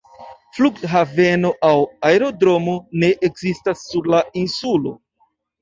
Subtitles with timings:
[0.57, 1.73] Flughaveno aŭ
[2.09, 4.97] aerodromo ne ekzistas sur la insulo.